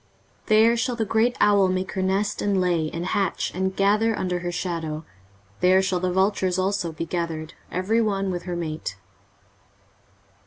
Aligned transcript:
23:034:015 0.45 0.47
There 0.47 0.77
shall 0.77 0.95
the 0.95 1.05
great 1.05 1.37
owl 1.39 1.67
make 1.67 1.91
her 1.91 2.01
nest, 2.01 2.41
and 2.41 2.59
lay, 2.59 2.89
and 2.89 3.05
hatch, 3.05 3.51
and 3.53 3.75
gather 3.75 4.17
under 4.17 4.39
her 4.39 4.51
shadow: 4.51 5.05
there 5.59 5.83
shall 5.83 5.99
the 5.99 6.11
vultures 6.11 6.57
also 6.57 6.91
be 6.91 7.05
gathered, 7.05 7.53
every 7.71 8.01
one 8.01 8.31
with 8.31 8.45
her 8.49 8.55
mate. 8.55 8.95